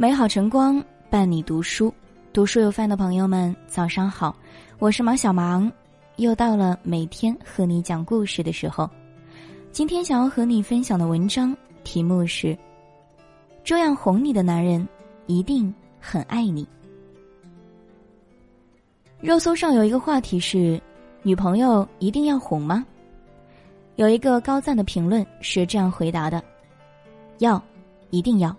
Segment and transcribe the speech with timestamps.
[0.00, 1.92] 美好晨光伴你读书，
[2.32, 4.32] 读书有饭的朋友们，早上好，
[4.78, 5.68] 我是毛小芒，
[6.18, 8.88] 又到了每天和你讲故事的时候。
[9.72, 12.56] 今天想要和你分享的文章题目是：
[13.64, 14.88] 这样哄你的男人
[15.26, 16.64] 一定很爱你。
[19.20, 20.80] 热搜上有一个话题是：
[21.24, 22.86] 女朋友一定要哄吗？
[23.96, 26.40] 有一个高赞的评论是这样回答的：
[27.38, 27.60] 要，
[28.10, 28.56] 一定要。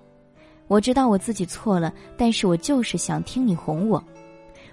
[0.69, 4.01] 我知道我自己错了，但是我就是想听你哄我。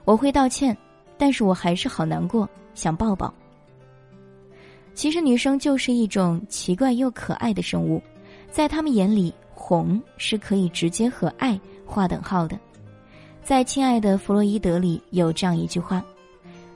[0.05, 0.77] 我会道歉，
[1.17, 3.33] 但是我还是好难过，想抱抱。
[4.95, 8.01] 其实女生就是一种奇怪又可爱的生物，
[8.51, 12.59] 在他们眼里，哄是可以直接和爱划等号的。
[13.43, 16.05] 在《亲爱的弗洛伊德》里有这样一句话：“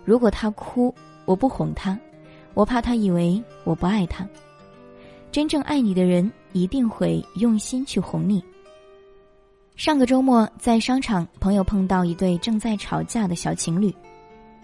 [0.03, 0.95] 如果他哭，
[1.27, 1.99] 我不哄他，
[2.55, 4.27] 我怕他以为我不爱他。
[5.31, 8.43] 真正爱你的人一定会用心去哄你。”
[9.81, 13.91] 上个周末，在商场，朋友碰到一对正在吵架的小情侣，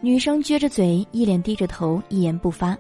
[0.03, 2.77] 女生撅着嘴，一脸低着头，一言不发；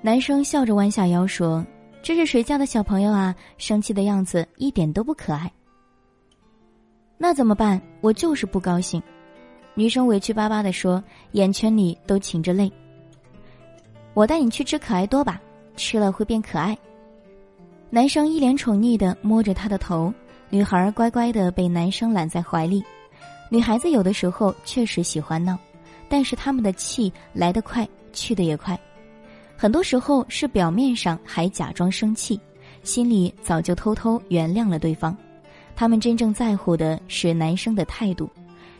[0.00, 1.62] 男生笑着弯下腰说
[2.02, 3.36] ：“这是谁家的小朋友啊？
[3.58, 5.52] 生气的样子一点都不可爱。”
[7.18, 7.78] 那怎么办？
[8.00, 9.02] 我就是不高兴。
[9.74, 12.72] 女生委屈巴巴的说，眼圈里都噙着泪。
[14.14, 15.38] 我带你去吃可爱多吧，
[15.76, 16.74] 吃了会变可爱。
[17.90, 20.10] 男生一脸宠溺的摸着她的头。
[20.48, 22.82] 女孩乖乖的被男生揽在怀里，
[23.50, 25.58] 女孩子有的时候确实喜欢闹，
[26.08, 28.78] 但是他们的气来得快，去得也快，
[29.56, 32.40] 很多时候是表面上还假装生气，
[32.84, 35.16] 心里早就偷偷原谅了对方。
[35.74, 38.30] 他们真正在乎的是男生的态度，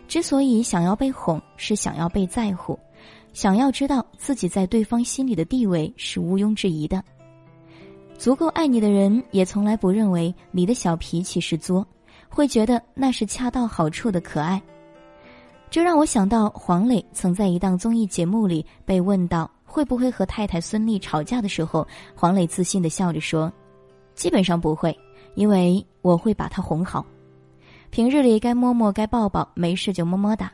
[0.06, 2.78] 之所以想要被哄，是想要被在乎，
[3.32, 7.02] 想要知道自己在对方心里的地位是毋庸置疑的。
[8.18, 11.86] 足够爱你的人，也从来不认为你的小脾气是作，
[12.28, 14.60] 会觉得那是恰到好处的可爱。
[15.70, 23.52] 这让我想到黄磊曾在一档综艺节目里被问到会不会和太太孙俪吵架的时候，黄磊自信的笑着说
[24.14, 24.96] ：“基本上不会，
[25.34, 27.04] 因为我会把她哄好。
[27.90, 30.50] 平日里该摸摸该抱抱，没事就么么哒。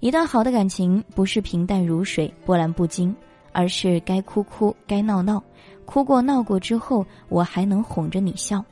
[0.00, 3.14] 一段好的感情不是平淡如水、波澜不惊，
[3.52, 5.42] 而是该哭哭，该闹闹。”
[5.84, 8.62] 哭过闹过之后，我还能哄着你笑。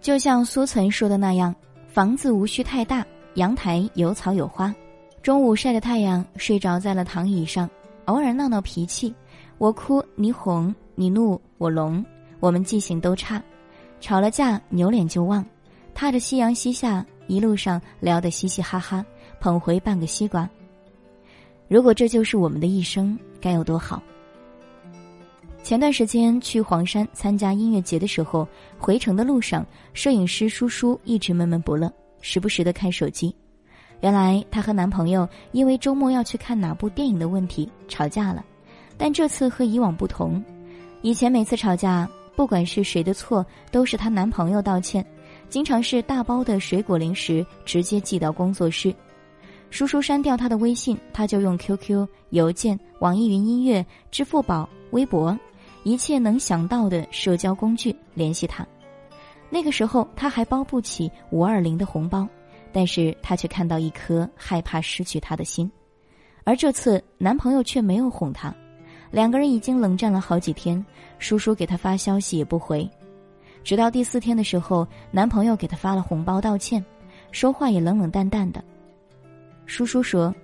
[0.00, 1.54] 就像苏岑说的那样，
[1.86, 3.04] 房子无需太大，
[3.34, 4.74] 阳台有草有花。
[5.22, 7.68] 中午晒着太阳，睡着在了躺椅上，
[8.04, 9.14] 偶尔闹闹脾气，
[9.56, 12.04] 我哭你哄，你怒我聋，
[12.38, 13.42] 我们记性都差。
[13.98, 15.44] 吵了架，扭脸就忘，
[15.94, 19.04] 踏着夕阳西下，一路上聊得嘻嘻哈哈，
[19.40, 20.48] 捧回半个西瓜。
[21.66, 24.02] 如果这就是我们的一生，该有多好！
[25.62, 33.34] 前段时间去黄山参加音乐节的时候，回程的路上，摄影师叔叔一直闷闷不乐，时不时的看手机。
[34.00, 38.44] 原来她和男朋友因为周末要去看哪部电影的问题吵架了，
[38.96, 40.42] 但这次和以往不同。
[41.02, 45.04] 以前每次吵架，不管是谁的错，都是她男朋友道歉，
[45.50, 48.94] 经常是大包的水果零食直接寄到工作室。
[49.70, 55.38] 叔叔删掉他的微信，他就用 QQ、邮件、网易云音乐、支付宝、微博。
[55.84, 58.66] 一切能想到的社交工具联系他，
[59.48, 62.28] 那个时候他还包不起五二零的红包，
[62.72, 65.70] 但是他却看到一颗害怕失去他的心，
[66.44, 68.54] 而这次男朋友却没有哄她，
[69.10, 70.84] 两个人已经冷战了好几天，
[71.18, 72.86] 叔叔给他发消息也不回，
[73.62, 76.84] 直到第四天的时候，男朋友给他发了红包道歉，
[77.30, 78.62] 说话也冷冷淡淡的。
[79.68, 80.34] 叔叔说，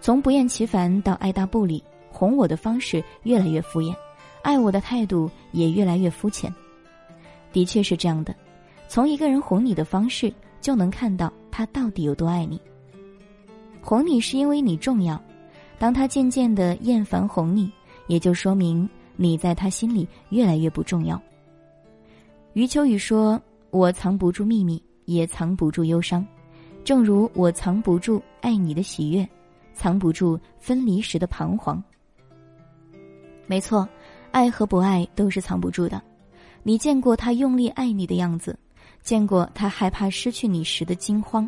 [0.00, 3.94] 从不厌其烦到爱答不理，哄我的方式越来越敷衍。
[4.42, 6.52] 爱我的态度也越来越肤浅，
[7.52, 8.34] 的确是这样的。
[8.88, 12.60] 从一个人哄你的方式，就能看到他到底有多爱你。
[13.80, 15.22] 哄你是因为你重要，
[15.78, 17.70] 当他渐渐的厌烦哄你，
[18.08, 21.20] 也就说明你在他心里越来越不重要。
[22.54, 23.40] 余秋雨说
[23.70, 26.26] ：“我藏不住秘密，也藏不住忧伤，
[26.84, 29.28] 正如我藏不住爱你的喜悦，
[29.74, 31.82] 藏不住分离时的彷徨。”
[33.46, 33.88] 没错。
[34.30, 36.00] 爱和不爱都是藏不住的，
[36.62, 38.58] 你见过他用力爱你的样子，
[39.02, 41.46] 见过他害怕失去你时的惊慌，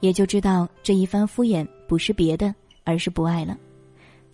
[0.00, 2.52] 也就知道这一番敷衍不是别的，
[2.82, 3.56] 而是不爱了。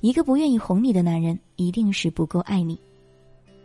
[0.00, 2.80] 一个不愿意哄你的男人，一定是不够爱你。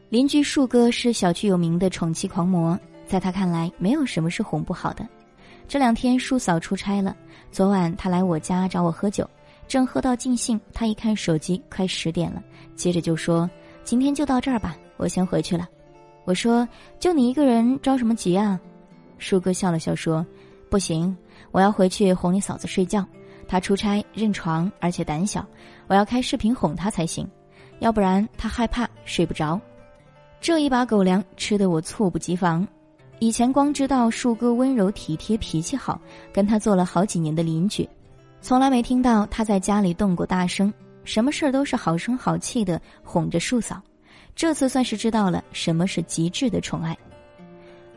[0.09, 2.77] 邻居树哥是小区有名的宠妻狂魔，
[3.07, 5.07] 在他看来，没有什么是哄不好的。
[5.67, 7.15] 这两天树嫂出差了，
[7.51, 9.29] 昨晚他来我家找我喝酒，
[9.67, 12.44] 正喝到尽兴，他一看手机，快十点了，
[12.75, 13.50] 接着就说。
[13.83, 15.69] 今天就到这儿吧，我先回去了。
[16.23, 16.67] 我说
[17.00, 18.59] ：“就你一个人着什么急啊？”
[19.19, 20.25] 树哥笑了笑说
[20.71, 21.15] ：“不行，
[21.51, 23.06] 我要回去哄你嫂子睡觉。
[23.47, 25.45] 她出差认床，而且胆小，
[25.85, 27.29] 我要开视频哄她才行，
[27.77, 29.62] 要不然她害怕睡不着。”
[30.41, 32.67] 这一把狗粮吃得我猝不及防。
[33.25, 36.00] 以前光知道树哥温柔体贴、脾气好，
[36.31, 37.89] 跟他做了好几年的邻居，
[38.39, 40.72] 从来没听到他在家里动过大声，
[41.04, 43.81] 什么事儿都是好声好气的哄着树嫂。
[44.36, 46.95] 这次算是知道了什么是极致的宠爱。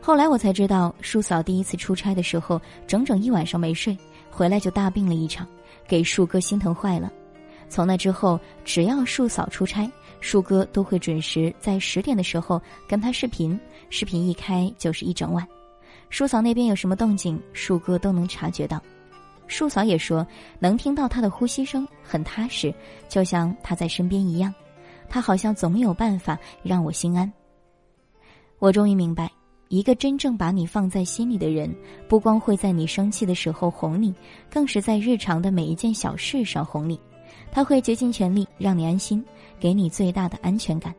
[0.01, 3.95] 后来我才知道，树嫂第一次出差的时候，整整一晚上没睡，
[4.31, 5.47] 回来就大病了一场，
[5.87, 7.07] 给树哥心疼坏了。
[7.69, 9.87] 从那之后，只要树嫂出差，
[10.19, 15.47] 树哥都会准时在十点的时候跟他视频，视频一开就是一整晚。
[16.09, 18.81] 树嫂那边有什么动静，树哥都能察觉到。
[19.47, 20.25] 树嫂也说，
[20.59, 22.73] 能听到他的呼吸声，很踏实，
[23.07, 24.53] 就像他在身边一样。
[25.07, 27.31] 他好像总有办法让我心安。
[28.59, 29.31] 我终于明白，
[29.69, 31.73] 一个真正把你放在心里的人，
[32.07, 34.13] 不光会在你生气的时候哄你，
[34.51, 36.99] 更是在日常的每一件小事上哄你。
[37.51, 39.23] 他会竭尽全力让你安心，
[39.59, 40.93] 给你最大的安全感。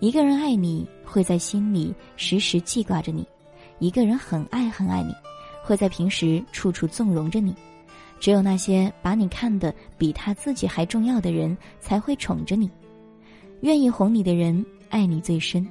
[0.00, 3.22] 一个人爱你，会在心里时时记挂着你；
[3.78, 5.12] 一个人很爱很爱你，
[5.64, 7.54] 会在平时处处纵容着你。
[8.20, 12.68] 只有那些把你看得比他自己还重要的人，才会宠着你。
[13.60, 15.66] 愿意哄你的人，爱你最深。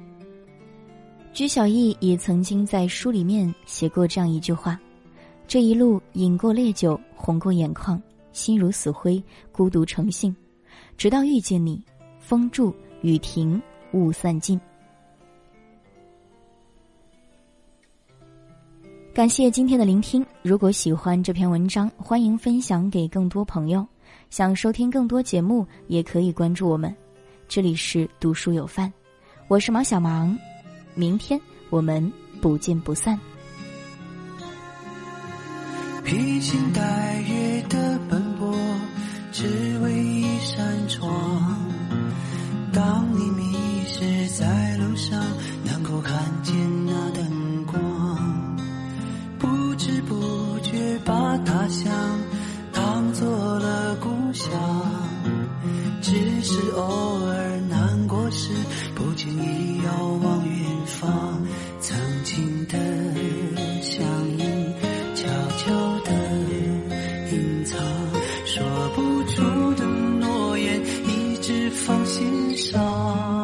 [1.32, 4.80] 居小艺也曾经在书里面写过这样一句话
[5.46, 8.02] ：“这一路饮过烈酒，红过眼眶，
[8.32, 9.22] 心如死灰，
[9.52, 10.34] 孤独成性，
[10.96, 11.82] 直到遇见你，
[12.28, 13.58] 风住雨停，
[13.92, 14.60] 雾散尽。”
[19.14, 20.22] 感谢今天的聆听。
[20.42, 23.86] 如果喜欢这篇文章，欢迎分享给更多朋友。
[24.28, 26.94] 想收听更多节目，也可以关注我们。
[27.48, 28.92] 这里是读书有范，
[29.48, 30.38] 我是毛小芒，
[30.94, 31.40] 明天
[31.70, 33.18] 我们不见不散。
[36.04, 38.54] 披星戴月的奔波，
[39.32, 40.17] 只为
[56.78, 56.84] 偶
[57.26, 58.52] 尔难过时
[58.94, 59.92] 不经意遥
[60.22, 61.42] 望远方
[61.80, 62.78] 曾经的
[63.82, 64.06] 乡
[64.38, 64.74] 音
[65.14, 65.26] 悄
[65.58, 66.12] 悄的
[67.32, 67.80] 隐藏
[68.44, 68.62] 说
[68.94, 73.37] 不出的诺言一直放心上。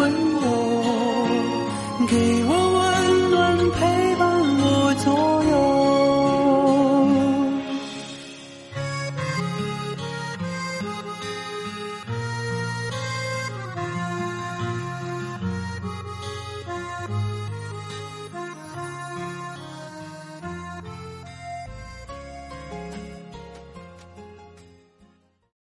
[0.00, 2.06] 问我。
[2.08, 2.69] 给我。